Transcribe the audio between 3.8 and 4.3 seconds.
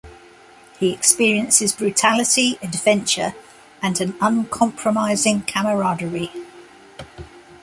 and an